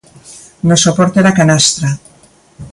No 0.69 0.75
soporte 0.83 1.19
da 1.27 1.35
canastra. 1.39 1.89